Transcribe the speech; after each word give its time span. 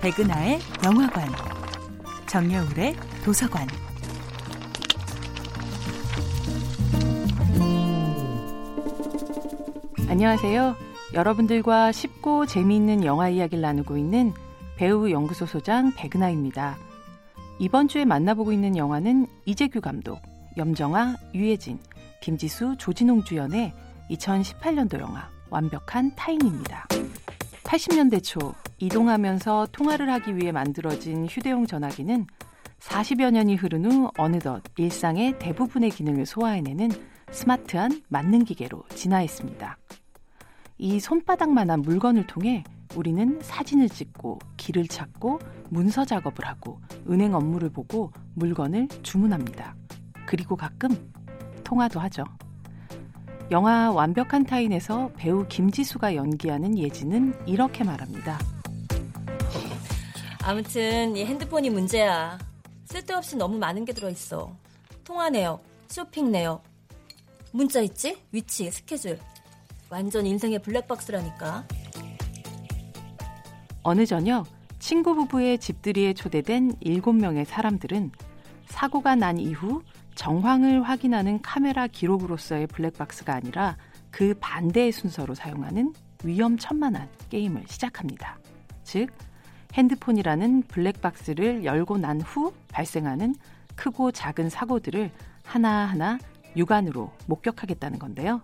백은하의 0.00 0.60
영화관, 0.82 1.28
정여울의 2.26 2.96
도서관. 3.22 3.68
안녕하세요. 10.08 10.74
여러분들과 11.12 11.92
쉽고 11.92 12.46
재미있는 12.46 13.04
영화 13.04 13.28
이야기를 13.28 13.60
나누고 13.60 13.98
있는 13.98 14.32
배우 14.76 15.10
연구소 15.10 15.44
소장 15.44 15.92
백은하입니다. 15.94 16.78
이번 17.58 17.86
주에 17.86 18.06
만나보고 18.06 18.52
있는 18.52 18.78
영화는 18.78 19.26
이재규 19.44 19.82
감독, 19.82 20.22
염정아, 20.56 21.16
유해진, 21.34 21.78
김지수, 22.22 22.76
조진웅 22.78 23.24
주연의 23.24 23.74
2018년도 24.12 24.98
영화 24.98 25.28
완벽한 25.50 26.14
타인입니다. 26.16 26.88
80년대 27.64 28.24
초 28.24 28.54
이동하면서 28.80 29.68
통화를 29.72 30.10
하기 30.10 30.36
위해 30.36 30.52
만들어진 30.52 31.26
휴대용 31.26 31.66
전화기는 31.66 32.26
40여 32.80 33.30
년이 33.30 33.56
흐른 33.56 33.84
후 33.84 34.10
어느덧 34.16 34.62
일상의 34.78 35.38
대부분의 35.38 35.90
기능을 35.90 36.24
소화해내는 36.24 36.90
스마트한 37.30 38.02
만능 38.08 38.44
기계로 38.44 38.82
진화했습니다. 38.94 39.76
이 40.78 40.98
손바닥만한 40.98 41.82
물건을 41.82 42.26
통해 42.26 42.64
우리는 42.96 43.38
사진을 43.42 43.90
찍고 43.90 44.38
길을 44.56 44.88
찾고 44.88 45.38
문서 45.68 46.06
작업을 46.06 46.46
하고 46.46 46.80
은행 47.08 47.34
업무를 47.34 47.68
보고 47.68 48.10
물건을 48.34 48.88
주문합니다. 49.02 49.76
그리고 50.24 50.56
가끔 50.56 50.88
통화도 51.64 52.00
하죠. 52.00 52.24
영화 53.50 53.92
완벽한 53.92 54.44
타인에서 54.44 55.10
배우 55.16 55.46
김지수가 55.46 56.14
연기하는 56.14 56.78
예지는 56.78 57.34
이렇게 57.46 57.84
말합니다. 57.84 58.38
아무튼 60.42 61.16
이 61.16 61.24
핸드폰이 61.24 61.68
문제야. 61.70 62.38
쓸데없이 62.86 63.36
너무 63.36 63.58
많은 63.58 63.84
게 63.84 63.92
들어있어. 63.92 64.50
통화 65.04 65.28
내역, 65.28 65.62
쇼핑 65.88 66.30
내역, 66.30 66.62
문자 67.52 67.80
있지? 67.80 68.16
위치, 68.32 68.70
스케줄. 68.70 69.18
완전 69.90 70.26
인생의 70.26 70.60
블랙박스라니까. 70.60 71.66
어느 73.82 74.06
저녁 74.06 74.46
친구 74.78 75.14
부부의 75.14 75.58
집들이에 75.58 76.14
초대된 76.14 76.76
7명의 76.76 77.44
사람들은 77.44 78.10
사고가 78.66 79.16
난 79.16 79.38
이후 79.38 79.82
정황을 80.14 80.82
확인하는 80.82 81.42
카메라 81.42 81.86
기록으로서의 81.86 82.66
블랙박스가 82.68 83.34
아니라 83.34 83.76
그 84.10 84.34
반대의 84.40 84.92
순서로 84.92 85.34
사용하는 85.34 85.92
위험천만한 86.24 87.08
게임을 87.30 87.64
시작합니다. 87.68 88.38
즉, 88.84 89.08
핸드폰이라는 89.74 90.62
블랙박스를 90.62 91.64
열고 91.64 91.98
난 91.98 92.20
후 92.20 92.52
발생하는 92.72 93.34
크고 93.76 94.12
작은 94.12 94.50
사고들을 94.50 95.10
하나하나 95.44 96.18
육안으로 96.56 97.12
목격하겠다는 97.26 97.98
건데요. 97.98 98.40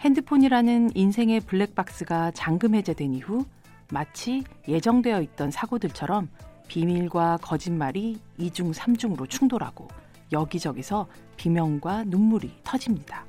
핸드폰이라는 0.00 0.90
인생의 0.94 1.40
블랙박스가 1.40 2.30
잠금 2.30 2.74
해제된 2.74 3.12
이후 3.14 3.44
마치 3.92 4.44
예정되어 4.66 5.20
있던 5.22 5.50
사고들처럼 5.50 6.28
비밀과 6.68 7.38
거짓말이 7.42 8.18
이중 8.38 8.72
삼중으로 8.72 9.26
충돌하고 9.26 9.88
여기저기서 10.32 11.08
비명과 11.36 12.04
눈물이 12.04 12.60
터집니다. 12.62 13.24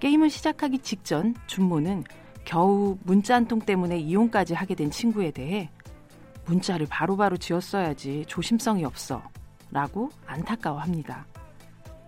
게임을 0.00 0.30
시작하기 0.30 0.78
직전 0.78 1.34
준모는 1.46 2.04
겨우 2.46 2.96
문자 3.02 3.34
한 3.34 3.46
통 3.48 3.60
때문에 3.60 3.98
이혼까지 3.98 4.54
하게 4.54 4.74
된 4.74 4.90
친구에 4.90 5.30
대해 5.32 5.68
문자를 6.46 6.86
바로바로 6.88 7.36
지었어야지 7.36 8.24
조심성이 8.28 8.84
없어 8.84 9.22
라고 9.70 10.10
안타까워합니다. 10.26 11.26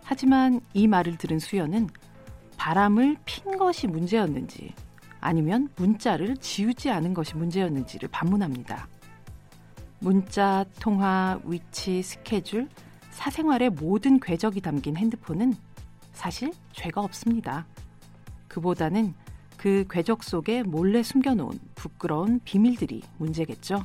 하지만 0.05 0.61
이 0.73 0.87
말을 0.87 1.19
들은 1.19 1.39
수연은 1.41 1.89
바람을 2.57 3.17
핀 3.25 3.59
것이 3.59 3.89
문제였는지 3.89 4.73
아니면 5.21 5.69
문자를 5.77 6.37
지우지 6.37 6.89
않은 6.91 7.15
것이 7.15 7.37
문제였는지를 7.37 8.09
반문합니다. 8.09 8.87
문자, 9.99 10.65
통화, 10.79 11.41
위치, 11.45 12.01
스케줄, 12.03 12.69
사생활의 13.11 13.71
모든 13.71 14.21
궤적이 14.21 14.61
담긴 14.61 14.97
핸드폰은 14.97 15.55
사실 16.13 16.53
죄가 16.73 17.01
없습니다. 17.01 17.67
그보다는 18.47 19.15
그 19.59 19.85
궤적 19.91 20.23
속에 20.23 20.63
몰래 20.63 21.03
숨겨놓은 21.03 21.59
부끄러운 21.75 22.41
비밀들이 22.45 23.03
문제겠죠. 23.19 23.85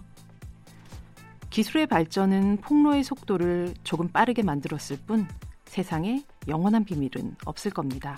기술의 1.50 1.88
발전은 1.88 2.58
폭로의 2.58 3.04
속도를 3.04 3.74
조금 3.84 4.08
빠르게 4.08 4.44
만들었을 4.44 4.98
뿐 5.06 5.28
세상에 5.66 6.24
영원한 6.48 6.86
비밀은 6.86 7.36
없을 7.46 7.72
겁니다. 7.72 8.18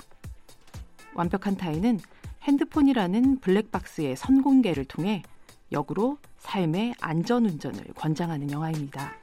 완벽한 1.15 1.55
타인은 1.55 1.99
핸드폰이라는 2.43 3.39
블랙박스의 3.39 4.15
선공개를 4.15 4.85
통해 4.85 5.23
역으로 5.71 6.17
삶의 6.37 6.95
안전운전을 7.01 7.93
권장하는 7.95 8.51
영화입니다. 8.51 9.13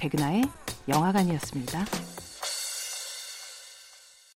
백은하의 0.00 0.42
영화관이었습니다. 0.88 1.84